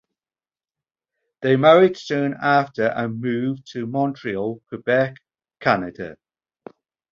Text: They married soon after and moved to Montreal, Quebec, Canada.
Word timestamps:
They 1.43 1.57
married 1.57 1.95
soon 1.95 2.33
after 2.41 2.87
and 2.87 3.21
moved 3.21 3.67
to 3.73 3.85
Montreal, 3.85 4.59
Quebec, 4.67 5.17
Canada. 5.59 6.17